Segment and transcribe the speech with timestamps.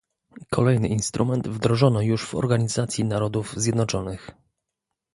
[0.49, 4.29] Kolejny instrument wdrożono już w Organizacji Narodów Zjednoczonych